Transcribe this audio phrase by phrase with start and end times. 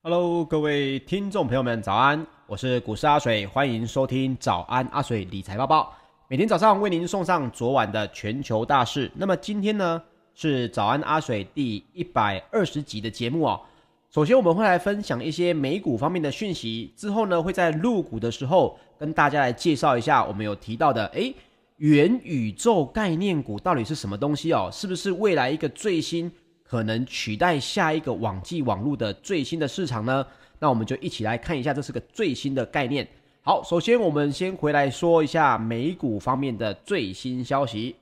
[0.00, 2.24] Hello，各位听众朋友们，早安！
[2.46, 5.92] 我是股市阿水，欢迎收听早安阿水理财报报。
[6.28, 9.10] 每天早上为您送上昨晚的全球大事。
[9.16, 10.00] 那么今天呢
[10.36, 13.60] 是早安阿水第一百二十集的节目哦。
[14.08, 21.34] 首先我们会来分享一些美股方面的讯息，之后呢会在入股的时候跟大家来介绍一下我们有提到的，诶，
[21.78, 24.70] 元宇宙概念股到底是什么东西哦？
[24.72, 26.30] 是不是未来一个最新？
[26.68, 30.26] 可能取代下一个网际网络的最新的市场呢？
[30.58, 33.08] 那我们就一起来看一下，这是个最新的概念。
[33.40, 37.96] 好，首先我们先回来说一下美股方面的最新消息。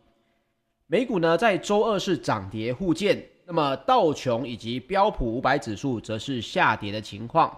[0.89, 7.57] 美股呢在周二是涨跌互见，那么道琼以及标普五百指数则是下跌的情况，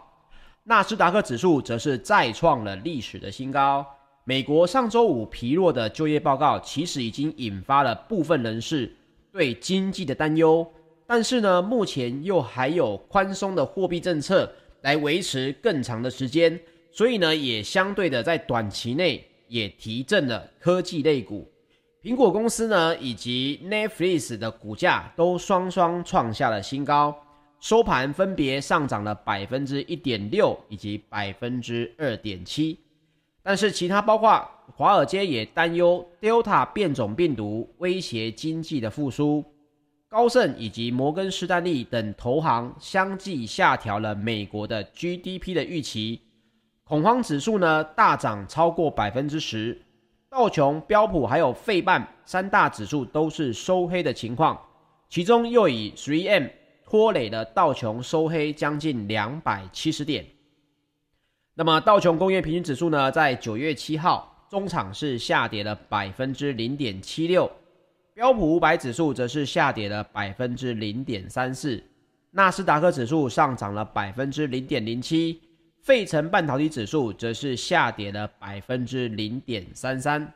[0.64, 3.86] 纳斯达克指数则是再创了历史的新高。
[4.24, 8.94] 美国上周五疲弱的就业报告，其实已经引发了部分人士
[9.32, 10.70] 对经济的担忧。
[11.10, 14.52] 但是呢，目前又还有宽松的货币政策
[14.82, 16.60] 来维持更长的时间，
[16.92, 21.50] 所以呢，也相对的在短期内也提振了科技类股。
[22.02, 27.16] 苹果公司呢，以及 Netflix 的股价都双双创下了新高，
[27.58, 32.78] 收盘分别上涨了百分之一点六以及百分之二点七。
[33.42, 34.46] 但是其他包括
[34.76, 39.42] 华尔街也担忧 Delta 变种病毒威胁经济的复苏。
[40.10, 46.22] 高盛以及摩根士丹利等投行相继下调了美国的 GDP 的预期，
[46.82, 49.78] 恐慌指数呢大涨超过百分之十，
[50.30, 54.58] 道琼、标普还有费半三大指数都是收黑的情况，
[55.10, 56.50] 其中又以 3M
[56.86, 60.24] 拖累了道琼收黑将近两百七十点。
[61.52, 67.50] 那么道琼工业平均指数呢，在九月七号中场是下跌了百分之零点七六。
[68.18, 71.80] 标普五百指数则是下跌了百分之零点三四，
[72.32, 75.40] 纳斯达克指数上涨了百分之零点零七，
[75.82, 80.32] 费城半导体指数则是下跌了百分之零点三三。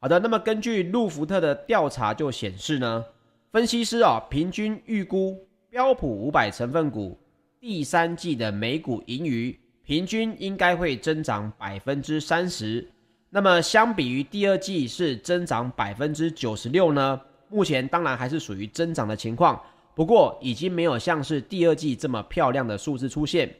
[0.00, 3.04] 好的，那么根据路孚特的调查就显示呢，
[3.52, 5.38] 分析师啊平均预估
[5.70, 7.16] 标普五百成分股
[7.60, 12.84] 第三季的每股盈余平均应该会增长百分之三十。
[13.28, 19.60] 那么相比于第二季是增长百分之九十六呢，目前当然还是属于增长的情况，
[19.94, 23.52] 不过已经没有像是第二季这么漂亮的数字出现。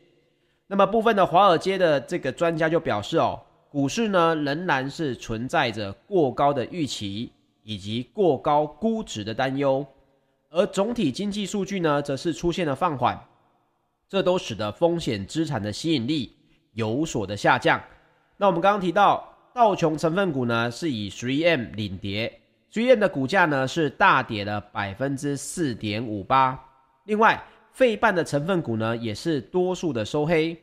[0.68, 7.30] 那么部分的华尔街的这个专家就表示哦，股市呢仍然是存在着过高的预期
[7.62, 9.84] 以及过高估值的担忧，
[10.48, 13.20] 而总体经济数据呢则是出现了放缓，
[14.08, 16.32] 这都使得风险资产的吸引力
[16.72, 17.82] 有所的下降。
[18.36, 19.32] 那我们刚刚提到。
[19.56, 22.30] 道琼成分股呢是以 3M 领跌
[22.70, 26.62] ，3M 的股价呢是大跌了百分之四点五八。
[27.04, 27.42] 另外，
[27.72, 30.54] 费半的成分股呢也是多数的收黑，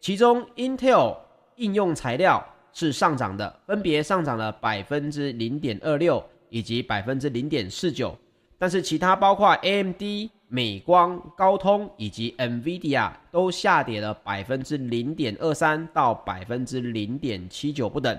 [0.00, 1.16] 其中 Intel
[1.56, 8.14] 应用材料是上涨的，分别上涨了百分之零点二六以及百分之零点四九。
[8.58, 10.02] 但是其他包括 AMD、
[10.48, 18.14] 美光、高通以及 NVIDIA 都下跌了百分之零点二三到百分之零点七九不等。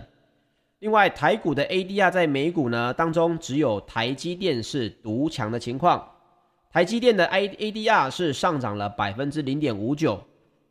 [0.83, 6.05] 另外，台股的 ADR 在美股呢当中，只有台积电是独强的情况。
[6.69, 10.21] 台积电的 ADR 是上涨了百分之零点五九，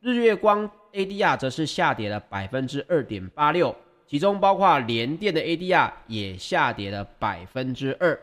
[0.01, 3.75] 日月光 ADR 则是下跌了百分之二点八六，
[4.07, 8.21] 其中包括联电的 ADR 也下跌了百分之二。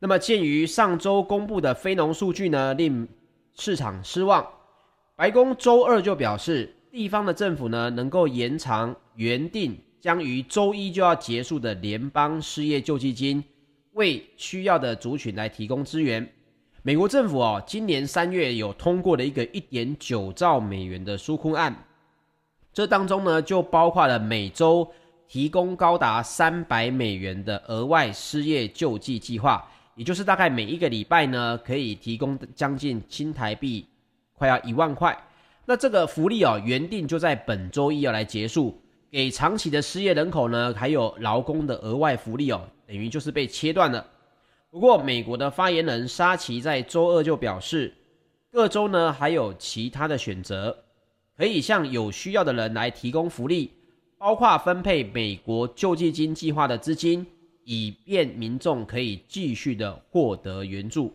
[0.00, 3.08] 那么，鉴于上周公布的非农数据呢，令
[3.54, 4.46] 市场失望，
[5.16, 9.74] 白宫周二就表示，地方的政府呢能够延长原定。
[10.00, 13.44] 将于周一就要结束的联邦失业救济金，
[13.92, 16.26] 为需要的族群来提供资源。
[16.82, 21.84] 美国政府哦，今年三月有通过了一个一点九兆美元的纾困案，
[22.72, 24.90] 这当中呢就包括了每周
[25.28, 33.86] 提供高达三百美元的额外失业救济计划，也就是大概每一个礼拜呢可以提供将近新台币
[34.32, 35.14] 快要一万块。
[35.66, 38.80] 那这个福利哦，原定就在本周一要来结束。
[39.10, 44.06] 给长期的失业人口呢，还有劳工的额外福利哦，等于就是被切断了。
[44.70, 47.92] 不过，美国的发言人沙奇在周二就表示，
[48.52, 50.84] 各州呢还有其他的选择，
[51.36, 53.72] 可以向有需要的人来提供福利，
[54.16, 57.26] 包括分配美国救济金计划的资金，
[57.64, 61.12] 以便民众可以继续的获得援助。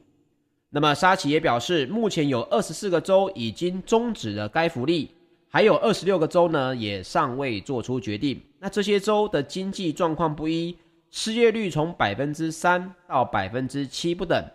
[0.70, 5.12] 那么，沙奇也表示，目前有二十四个州已经终止了该福利。
[5.56, 8.42] 还有二十六个州呢，也尚未做出决定。
[8.60, 10.78] 那这些州的经济状况不一，
[11.10, 14.46] 失业率从百分之三到百分之七不等，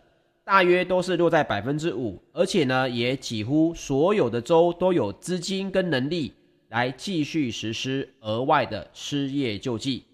[0.44, 6.34] 大约都是落在百分之五，而且呢，也几乎所有的州都有资金跟能力
[6.68, 10.04] 来继续实施额外的失业救济。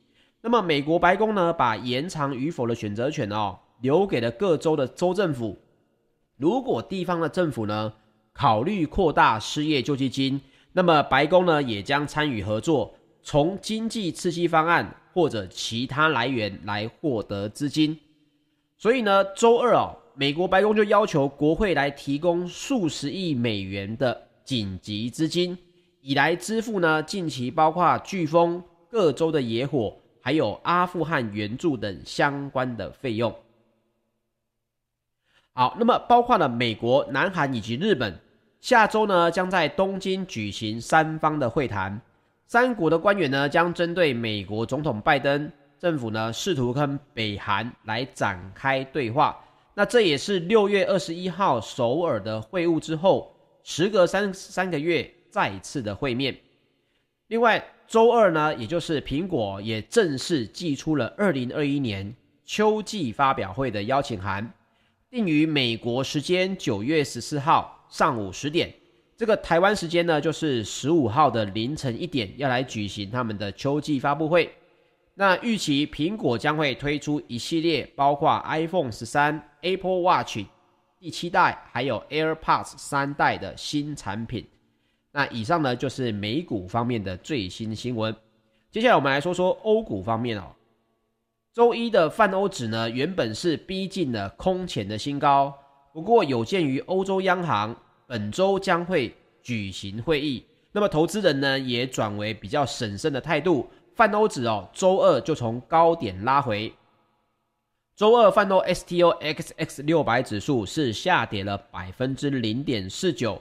[0.40, 5.58] 那么，美国白宫呢，把延长与否的选择权哦，留给了各州的州政府。
[6.36, 7.92] 如果地方的政府呢，
[8.32, 10.40] 考虑扩大失业救济金，
[10.76, 17.98] 那么白宫呢，也将参与合作，从经济刺激方案或者其他来源来获得资金。
[18.76, 19.96] 所以呢，周二哦。
[20.18, 25.56] 美国白宫就要求国会来提供数十亿美元的紧急资金，
[26.02, 33.34] 以来支付呢近期包括飓风、各州的野火，还有阿富汗援助等相关的费用。
[35.54, 38.18] 好，那么包括了美国、南韩以及日本，
[38.66, 42.00] 下周呢将在东京举行三方的会谈，
[42.48, 49.38] 三国的官员呢将针对美国总统拜登政府呢试图跟北韩来展开对话。
[49.74, 53.32] 那这也是六月二十一号首尔的会晤之后，
[53.62, 56.36] 时隔三三个月再次的会面。
[57.28, 62.12] 另外，周二呢，也就是苹果也正式寄出了二零二一年
[62.44, 64.52] 秋季发表会的邀请函，
[65.08, 68.72] 定于美国时间九月十四号上午十点，
[69.16, 74.52] 这个台湾时间呢就是十五号的凌晨一点，要来举行他们的秋季发布会。
[75.14, 80.40] 那预期苹果将会推出一系列包括 iPhone 十三、Apple Watch
[80.98, 84.46] 第七代，还有 AirPods 三代的新产品。
[85.12, 88.14] 那以上呢就是美股方面的最新新闻。
[88.70, 90.52] 接下来我们来说说欧股方面哦。
[91.54, 95.56] 周一的泛欧指呢原本是逼近了空前的新高，
[95.96, 97.74] 不过有鉴于欧洲央行
[98.06, 103.66] 本周将会举行会议，那么投资人呢也转为比较审慎的态度。
[103.94, 106.70] 泛欧指哦，周二就从高点拉回。
[107.96, 113.40] 周二泛欧 STOXX 六百指数是下跌了百分之零点四九。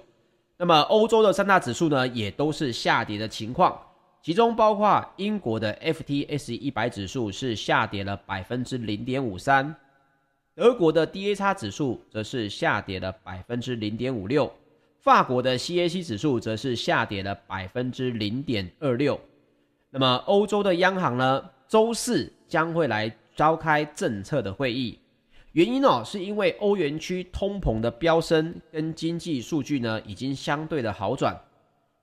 [0.55, 3.77] 那么欧洲的三大指数呢，也都是下跌的情况，
[4.23, 9.75] 其中包括英国的 FTSE 一百指数是下跌了百分之零点五三，
[10.55, 14.49] 德国的 DAX 指数则是下跌了百分之零点五六，
[15.01, 19.19] 法国的 CAC 指数则是下跌了百分之零点二六。
[19.89, 24.97] 那么，欧洲的央行呢，周四将会来召开政策的会议，
[25.51, 31.37] 原因哦，是因为欧元区通膨的飙升跟经济数据呢已经相对的好转，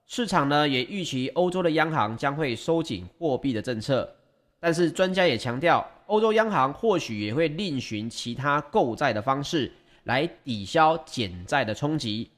[0.06, 4.14] 市场呢也预期欧洲的央行将会收紧货币的政策，
[4.60, 9.72] 但是专家也强调，欧洲央行或许也会另寻其他购债的方式
[10.04, 12.28] 来抵消减债的冲击。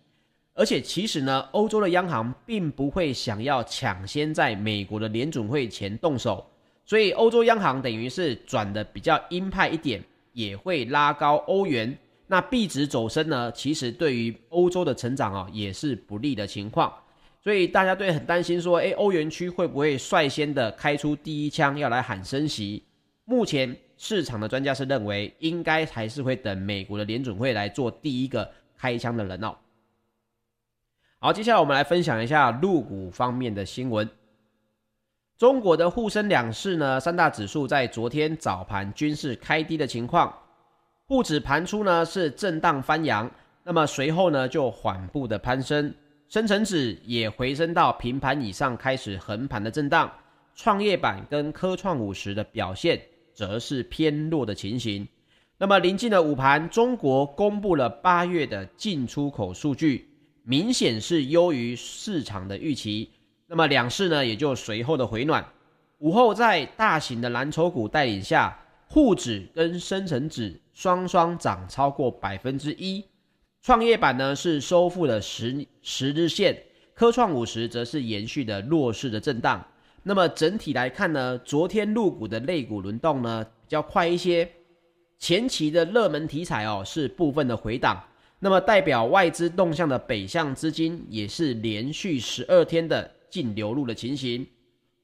[0.53, 6.47] 而且其实呢，欧洲的央行并不会想要抢先在美国的联准会前动手，
[6.85, 10.01] 所以欧洲央行等于是转的比较鹰派一点，
[10.33, 11.99] 也会拉高欧元。
[12.29, 16.93] 那币值走升呢，其实对于欧洲的成长啊也是不利的情况。
[17.43, 22.85] 所以大家对很担心说，诶，欧元区会不会率先的开出第一枪要来喊升息？
[23.25, 29.57] 目前市场的专家是认为，应该还是会等美国的联准会来做第一个开枪的人哦。
[31.19, 34.07] 好，接下来我们来分享一下入股方面的新闻。
[35.39, 40.33] 中国的沪深两市呢，三大指数在昨天早盘均是开低的情况，
[41.07, 43.31] 沪指盘初呢是震荡翻扬，
[43.63, 45.93] 那么随后呢就缓步的攀升，
[46.29, 50.13] 深成指也回升到平盘以上，开始横盘的震荡。
[50.55, 53.01] 创业板跟科创五十的表现
[53.35, 55.07] 则是偏弱的情形。
[55.59, 60.09] 那么临近的午盘，中国公布了八月的进出口数据。
[60.47, 63.09] 明显是优于市场的预期，
[63.47, 65.43] 那么两市呢也就随后的回暖。
[66.01, 68.55] 午后在大型的蓝筹股带领下，
[68.87, 73.03] 沪指跟深成指双双涨超过百分之一，
[73.63, 76.63] 创业板呢是收复了十十日线，
[76.93, 79.67] 科创五十则是延续的弱势的震荡。
[80.07, 84.47] 那么整体来看呢，昨天入股的类股轮动呢比较快一些，
[85.19, 88.05] 前期的热门题材哦是部分的回档。
[88.39, 94.47] 那么代表外资动向的北向资金也是连续十二天的净流入的情形，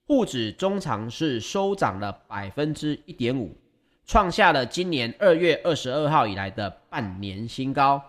[0.06, 3.56] 沪指中长是收涨了百分之一点五，
[4.04, 8.02] 创下了今年二月二十二号以来的半年新高。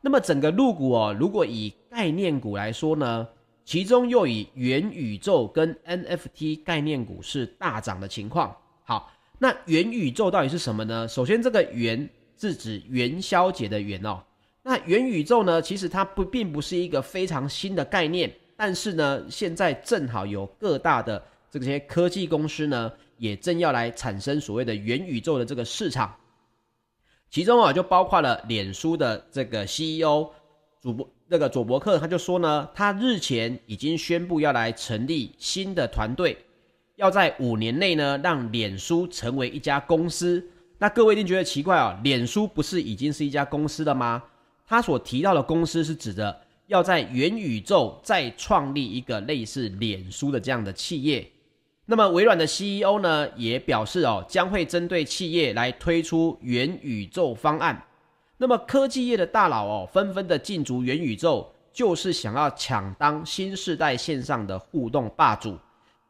[0.00, 3.28] 那么整个陆股哦，如果以概念股来说呢，
[3.70, 8.56] 其中又以元宇宙跟 NFT 概念股是大涨的情况。
[8.82, 11.06] 好，那元宇宙到底是什么呢？
[11.06, 14.20] 首先，这个元是指元宵节的元哦。
[14.64, 15.62] 那元宇宙呢？
[15.62, 26.12] 其实它不并不是一个非常新的概念，但是呢，现在正好有各大的这些科技公司呢，也正要来产生所谓的元宇宙的这个市场。
[27.30, 30.28] 其中啊就包括了脸书的这个 CEO
[30.82, 36.36] 主播那个佐伯克，他就说呢，他日前已经宣布要来成立新的团队，
[36.96, 40.44] 要在五年内呢让脸书成为一家公司。
[40.78, 44.20] 那各位一定觉得奇怪啊，脸书不是已经是一家公司了吗？
[44.66, 51.30] 他所提到的公司是指的要在元宇宙再创立一个类似脸书的这样的企业。
[51.86, 57.80] 那么微软的 CEO 呢也表示哦，将会针对企业来推出元宇宙方案。
[58.42, 65.58] 那么科技业的大佬哦，纷纷的进驻元宇宙，就是想要抢当新世代线上的互动霸主，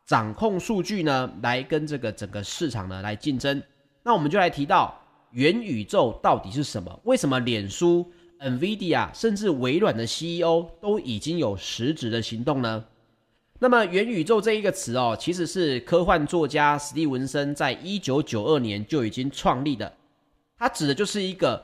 [0.07, 3.61] 掌控数据呢，来跟这个整个市场呢来竞争。
[4.05, 4.97] 那我们就来提到
[5.33, 7.01] 元宇宙到底是什么？
[7.03, 8.09] 为什么脸书、
[8.39, 12.85] NVIDIA 甚至微软的 CEO 都已经有实质的行动呢？
[13.59, 19.93] 那么元宇宙这一个词哦，其实是科幻作家史蒂文森在一九九二年就已经创立的。
[20.57, 21.61] 它指的就是一个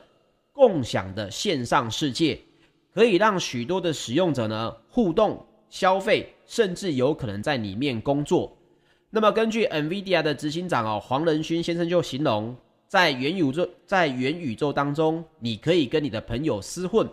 [0.57, 2.41] 共享的线上世界，
[2.95, 8.57] 可以让许多的使用者呢互动、消费，甚至有可能在里面工作。
[9.11, 12.57] 那么，根据 NVIDIA 的执行长哦黄仁勋先生就形容，
[12.89, 17.07] 在元宇宙在元宇宙当中，你可以跟你的朋友厮混，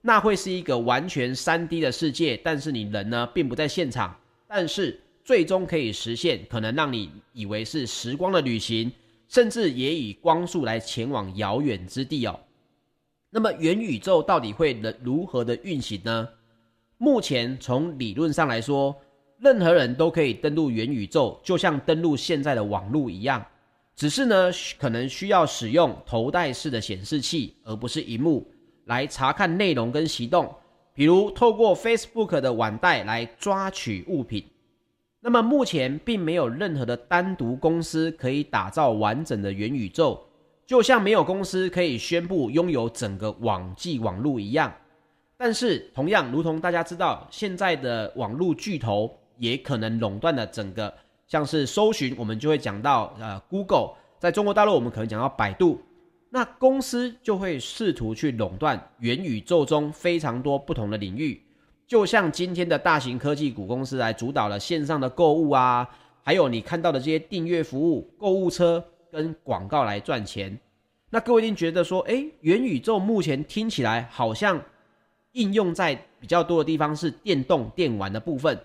[0.00, 8.90] 那会是一个完全 3D 的世界，但是你人呢并不在现场，但是最终可以实现可能让你以为是时光的旅行，
[9.28, 12.40] 甚至也以光速来前往遥远之地哦。
[13.36, 16.26] 那么元宇宙到底会如何的运行呢？
[16.96, 18.96] 目前从理论上来说。
[19.38, 23.44] 任何人都可以登录元宇宙，就像登录现在的网络一样，
[23.94, 28.50] 只是呢，可能需要使用头戴式的显示器，而不是荧幕
[28.86, 30.50] 来查看内容跟行动，
[30.94, 34.42] 比如透过 Facebook 的腕带来抓取物品。
[35.20, 40.25] 那么目前并没有任何的单独公司可以打造完整的元宇宙，
[40.66, 44.72] 就像没有公司可以宣布拥有整个网际网络一样。
[45.38, 49.18] 但是同样，如同大家知道，现在的网络巨头。
[49.38, 50.90] 也可能垄断了整个，
[51.28, 55.78] 像是搜寻，我们就会讲到呃，Google，在中国大陆我们可能讲到百度，
[56.30, 61.38] 那公司就会试图去垄断元宇宙中非常多不同的领域，
[61.86, 65.86] 就像今天的大型科技股公司来主导了线上的购物啊，
[66.22, 68.82] 还有你看到的这些订阅服务、购物车
[69.16, 70.58] 跟广告来赚钱。
[71.08, 74.62] 那各位一定觉得说，诶，元宇宙目前听起来好像
[75.32, 78.58] 应用在比较多的地方是电动电玩的部分。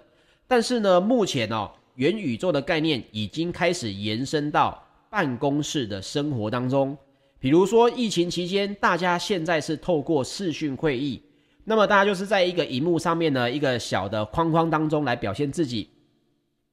[0.47, 6.97] 但是呢，目前哦，元宇宙的概念已经开始延伸到办公室的生活当中。
[7.39, 11.23] 比如说，疫情期间，大家现在是透过视讯会议，
[11.63, 15.89] 那么大家就是在一个荧幕上面呢，一个小的框框当中来表现自己。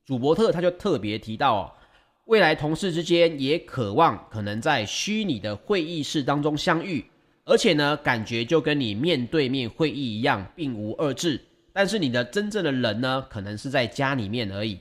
[0.04, 1.72] 祖伯特他就特别提到哦，
[2.28, 7.02] 未来同事之间也渴望可能在虚拟的会议室当中相遇，
[7.46, 11.40] 而且呢，感觉就跟你面对面会议一样，并无二致。
[11.72, 14.78] 但是你的真正的人呢，可能是在家里面而已。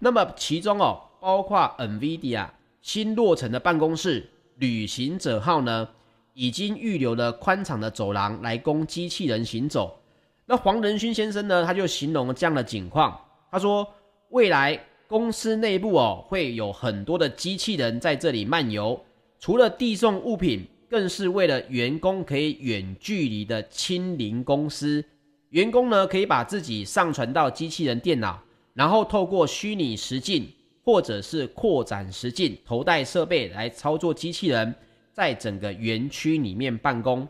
[0.00, 2.48] 那么其中哦，包括 NVIDIA
[2.82, 5.88] 新落成的办公室旅行者号呢，
[6.34, 10.02] 已经预留了宽敞的走廊来供机器人行走。
[10.44, 13.16] 那黄仁勋先生呢，他就形容了这样的景况，
[13.52, 13.86] 他说
[14.30, 14.76] 未来
[15.10, 19.04] 公司内部哦，会有很多的机器人在这里漫游，
[19.40, 25.04] 除了递送物品，更是为了员工可以远距离的亲临公司。
[25.48, 28.40] 员工呢，可以把自己上传到机器人电脑，
[28.72, 30.48] 然后透过虚拟实境
[30.84, 34.72] 或者是扩展实境头戴设备来操作机器人，
[35.12, 37.26] 在整个园区里面办公。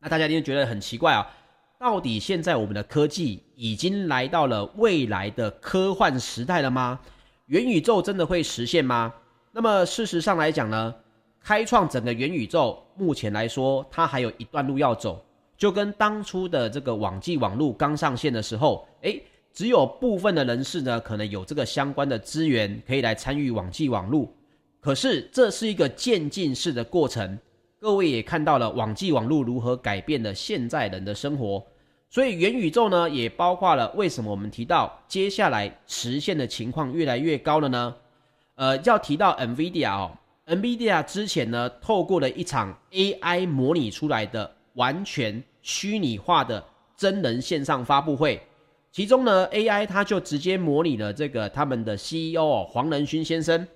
[0.00, 1.30] 那大家一定觉得很奇怪啊，
[1.78, 6.98] 到底现在我们的科技已经来到了未来的科幻时代了吗？
[7.46, 9.12] 元宇宙真的会实现吗？
[9.52, 10.94] 那么事实上来讲呢，
[11.38, 15.22] 开创整个元宇宙，目前来说，它还有一段路要走。
[15.58, 24.34] 就跟当初的这个网际网路刚上线的时候，诶，只有部分的人士呢，可能有这个相关的资源可以来参与网际网路。
[24.80, 27.38] 可是这是一个渐进式的过程，
[27.86, 31.64] 各位也看到了网际网络如何改变了现在人的生活。
[32.10, 37.94] 所以元宇宙呢，也包括了为什么我们提到接下来实现的情况越来越高了呢？
[38.56, 40.10] 呃，要提到 NVIDIA 哦
[40.46, 44.50] ，NVIDIA 之前呢，透过了一场 AI 模拟出来的。
[44.74, 46.62] 完全虚拟化的
[46.98, 48.42] 真人线上发布会，
[48.92, 53.66] 其中呢，AI 它就直接模拟了这个他们的 CEO 哦，黄仁勋先生。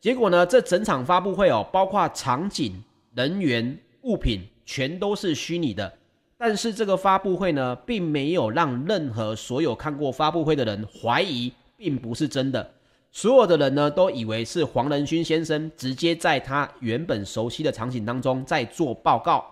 [0.00, 2.82] 结果呢，这整场发布会哦，包括场景、
[3.16, 5.90] 人员、物品，全都是虚拟的。
[6.36, 12.74] 但是这个发布会呢，并没有让任何所有看过发布会的人怀疑并不是真的。
[13.10, 19.42] 所有的人呢都以为是黄仁勋先生直接在他原本熟悉的场景当中在做报告，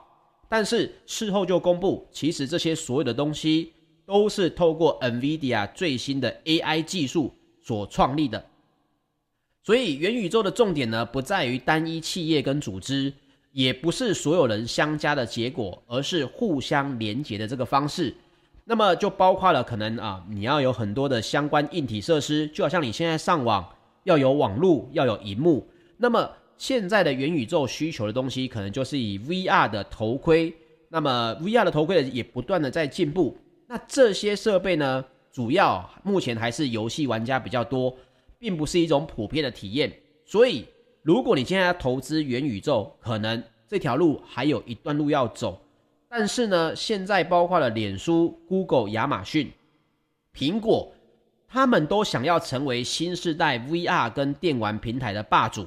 [0.46, 3.72] 但是事后就公布，其实这些所有的东西
[4.04, 8.44] 都是透过 NVIDIA 最新的 AI 技术所创立的。
[9.62, 13.10] 所以元宇宙的重点呢，不在于单一企业跟组织，
[13.54, 18.12] 也不是所有人相加的结果，而是互相连接的这个方式。
[18.64, 23.64] 那么就包括了可能啊，你要有很多的相关硬体设施，就好像你现在上网
[24.02, 25.64] 要有网络，要有荧幕。
[25.98, 30.52] 那么现在的元宇宙需求的东西，可能就是以 VR 的头盔。
[30.88, 33.38] 那么 VR 的头盔也不断的在进步。
[33.68, 37.96] 那这些设备呢，主要目前还是游戏玩家比较多，
[38.36, 39.92] 并不是一种普遍的体验。
[40.24, 40.64] 所以，
[41.04, 45.60] 如果你现在要投资元宇宙，可能这条路还有一段路要走。
[46.08, 49.52] 但是呢，现在包括了脸书、Google、亚马逊、
[50.34, 50.94] 苹果，
[51.46, 55.66] 他们都想要成为新世代 VR 跟电玩平台的霸主，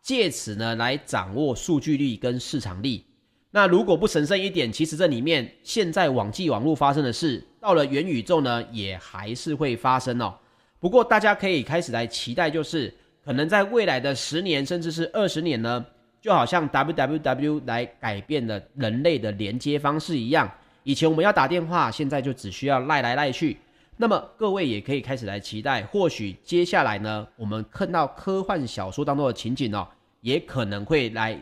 [0.00, 3.06] 借此呢来掌握数据力跟市场力。
[3.50, 10.32] 那如果不审慎一点，其实这里面现在网际网络发生的事，到了元宇宙呢也还是会发生哦。
[10.78, 12.94] 不过大家可以开始来期待，就是
[13.26, 15.84] 可能在未来的十年甚至是二十年呢。
[16.18, 20.50] 就好像 www 来改变了人类的连接方式一样，
[20.82, 23.56] 以前我们要打电话，现在就只需要赖来赖去。
[23.96, 29.86] 那么各位也可以开始来期待，或许接下来呢，我们看到科幻小说当中的情景哦，
[30.20, 31.38] 也可能会来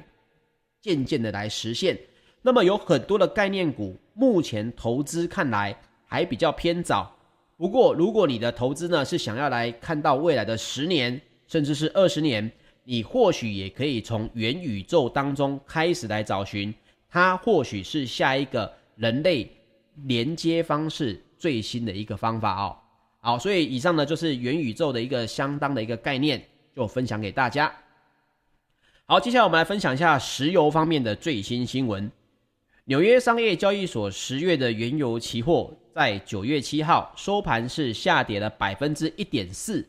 [0.83, 1.99] 渐渐的来实现。
[2.43, 7.11] 那么有很多的概念股，目前投资看来还比较偏早。
[7.57, 12.51] 不过如果你的投资呢是想要来看到未来的十年，甚至是二十年。
[12.87, 16.75] 你或许也可以从元宇宙当中开始来找寻，
[17.09, 19.51] 它或许是下一个人类
[20.05, 22.77] 连接方式最新的一个方法哦。
[23.21, 27.75] 好，所以以上呢就是元宇宙的一个相当的一个概念，就分享给大家。
[29.07, 32.13] 好，接下来我们来分享一下石油方面的最新新闻。
[32.85, 39.89] 纽约商业交易所十月的原油期货在九月七号收盘是下跌了百分之一点四。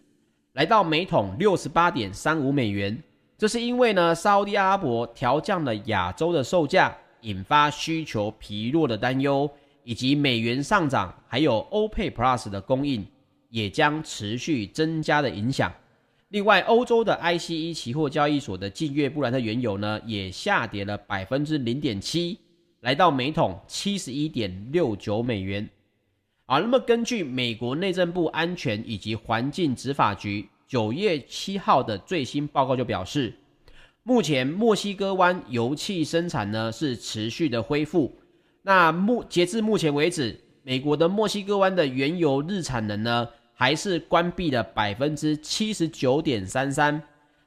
[0.56, 2.98] 来到每桶六十八点三五美元，
[3.38, 9.52] 这是因为呢，沙乌地阿拉伯调降了亚洲的售价，引发需求疲弱的担忧，
[9.84, 13.06] 以及美元上涨，还有欧佩 Plus 的供应
[13.50, 15.70] 也将持续增加的影响。
[16.30, 22.40] 另外，欧洲的 ICE 期货交易所的近月布兰特原油呢，也下跌了百分之零点七，
[22.80, 25.70] 来到每桶七十一点六九美元。
[26.46, 33.34] 啊，那么根据美国内政部安全以及环境执法局九月七号的最新报告就表示，
[34.04, 38.16] 目前墨西哥湾油气生产呢是持续的恢复。
[38.62, 47.02] 那目截至目前为止，美国的墨西哥湾的原油日产能呢还是关闭了百分之七十九点三三。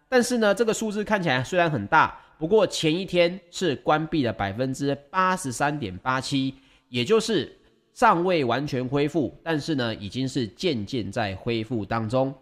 [0.08, 6.52] 但是呢，这个数字看起来虽然很大，不过前一天是关闭了百分之八十三点八七，
[6.88, 7.54] 也就是。
[7.98, 12.32] 尚未完全恢复，但是呢，已经是渐渐在恢复当中。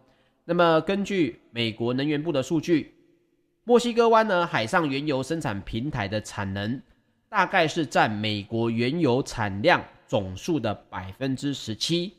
[0.44, 2.92] 那么，根据美国能源部的数据，
[3.64, 6.78] 墨西哥湾呢海上原油生产平台的产能
[7.30, 12.12] 大概是占美国原油产量总数的百分之十七。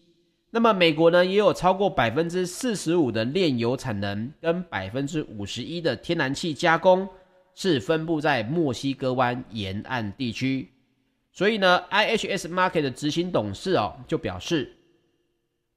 [0.50, 7.08] 那么，美国呢也有超过百分之四十五的炼油产能跟百分之五十一的天然气加工
[7.54, 10.67] 是分布在墨西哥湾沿岸地区。
[11.38, 14.76] 所以呢，IHS Markit 的执行董事哦就表示，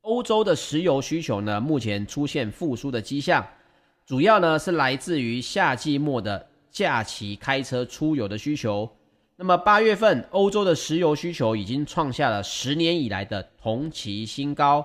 [0.00, 3.46] 欧洲的石油需求呢目前出现复苏的迹象，
[4.06, 8.90] 主要呢是来自于夏季末的假期开车出游的需求。
[9.36, 14.82] 那么八月份欧洲的石油需求已经创下了十年以来的同期新高。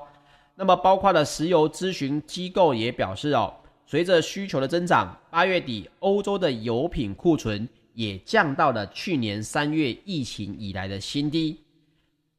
[0.55, 3.53] 那么包括了石油咨询机构也表示哦，
[3.85, 7.65] 随着需求的增长，八月底欧洲的油品库存。
[7.95, 11.61] 也降到了去年三月疫情以来的新低，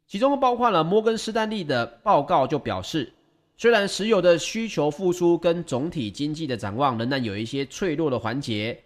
[0.07, 3.13] 其中包括了摩根士丹利的报告就表示，
[3.57, 8.79] 虽然石油的需求复苏跟总体经济的展望仍然有一些脆弱的环节，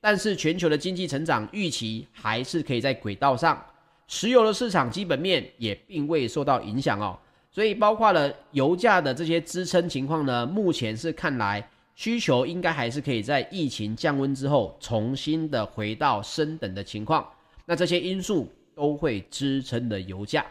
[0.00, 3.62] 但是全球的经济成长预期还是可以在轨道上，
[4.08, 7.18] 石油的市场基本面也并未受到影响哦，
[7.50, 11.68] 所以包括了油价的这些支撑情况呢，目前是看来。
[11.94, 17.28] 需求应该还是可以在疫情降温之后重新的回到升等的情况，
[17.64, 20.44] 那这些因素都会支撑的油价。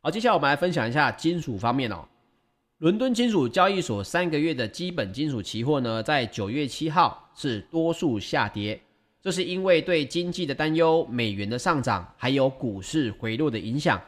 [0.00, 2.04] 好，接下来我们来分享一下金属方面哦。
[2.78, 8.80] 伦敦金属交易所三个月的基本金属期货呢，在九月七号是多数下跌，
[9.20, 14.00] 这是因为对经济的担忧、美元的上涨，还有股市回落的影响。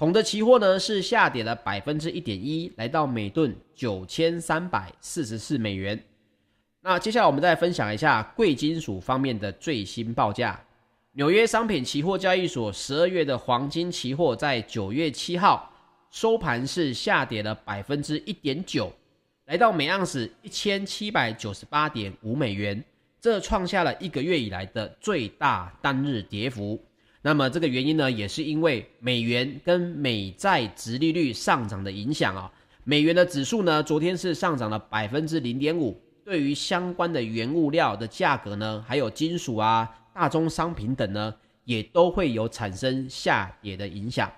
[0.00, 6.02] 铜的期货呢是下跌了百分之一点一，来到每吨九千三百四十四美元。
[6.80, 10.58] 那接下来我们再分享一下贵金属方面的最新报价。
[11.12, 15.70] 纽约商品期货交易所十二月的黄金期货在九月七号
[16.10, 18.90] 收盘是下跌了百分之一点九，
[19.48, 22.82] 来到每盎司一千七百九十八点五美元，
[23.20, 26.82] 这创下了一个月以来的最大单日跌幅。
[27.22, 32.50] 那么这个原因呢，也是因为美元跟美债殖利率上涨的影响啊。
[32.84, 36.00] 美元的指数呢，昨天是上涨了百分之零点五。
[36.24, 44.30] 对于相关的原物料的价格呢，还有金属啊、大宗商品等呢，也都会有产生下跌的影响。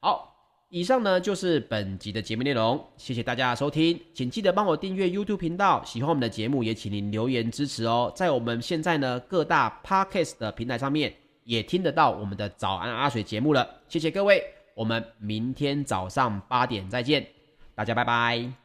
[0.00, 0.36] 好，
[0.68, 8.12] 以上呢就是本集的节目内容，谢谢大家的收听，请记得帮我订阅 YouTube 频道，喜欢我们的节目也请您留言支持哦。
[8.14, 14.42] 在我们现在呢各大 Podcast 的平台上面也听得到我们的早安阿水节目了，谢谢各位，
[14.74, 17.26] 我们明天早上八点再见，
[17.74, 18.61] 大家拜拜。